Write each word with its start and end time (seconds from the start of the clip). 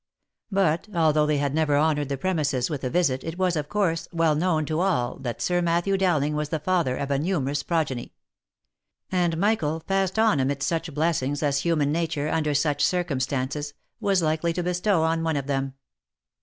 But, 0.51 0.87
although 0.95 1.27
they 1.27 1.37
had 1.37 1.53
never 1.53 1.77
honoured 1.77 2.09
the 2.09 2.17
premises 2.17 2.71
with 2.71 2.83
a 2.83 2.89
visit, 2.89 3.23
it 3.23 3.37
was, 3.37 3.55
of 3.55 3.69
course, 3.69 4.07
well 4.11 4.33
known 4.33 4.65
to 4.65 4.79
all 4.79 5.17
that 5.17 5.43
Sir 5.43 5.61
Matthew 5.61 5.95
Dowling 5.95 6.33
was 6.35 6.49
the 6.49 6.57
father 6.57 6.97
of 6.97 7.11
a 7.11 7.19
numerous 7.19 7.61
progeny; 7.61 8.15
and 9.11 9.37
Michael 9.37 9.79
passed 9.81 10.17
on 10.17 10.39
amidst 10.39 10.67
such 10.67 10.91
blessings 10.91 11.43
as 11.43 11.59
human 11.59 11.91
nature, 11.91 12.29
under 12.29 12.55
such 12.55 12.83
circumstances, 12.83 13.75
was 13.99 14.23
likely 14.23 14.53
to 14.53 14.63
bestow 14.63 15.03
on 15.03 15.21
one 15.23 15.37
of 15.37 15.45
them. 15.45 15.75